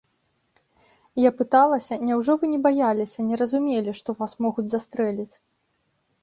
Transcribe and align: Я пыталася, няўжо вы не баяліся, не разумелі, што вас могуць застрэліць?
Я 1.27 1.31
пыталася, 1.41 1.93
няўжо 2.07 2.31
вы 2.43 2.49
не 2.53 2.57
баяліся, 2.65 3.19
не 3.29 3.35
разумелі, 3.41 3.91
што 4.01 4.09
вас 4.23 4.33
могуць 4.47 4.67
застрэліць? 4.77 5.33